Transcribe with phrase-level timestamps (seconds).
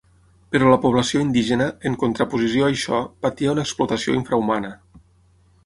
[0.53, 4.73] Però la població indígena, en contraposició a això, patia una explotació infrahumana.